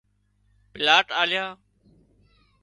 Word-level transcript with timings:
پلاٽ 0.73 1.07
آليا 1.21 1.45